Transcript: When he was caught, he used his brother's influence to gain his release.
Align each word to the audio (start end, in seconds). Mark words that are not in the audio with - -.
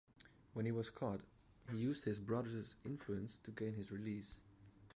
When 0.53 0.65
he 0.65 0.71
was 0.71 0.89
caught, 0.89 1.21
he 1.69 1.77
used 1.77 2.05
his 2.05 2.19
brother's 2.19 2.75
influence 2.83 3.37
to 3.43 3.51
gain 3.51 3.75
his 3.75 3.91
release. 3.91 4.39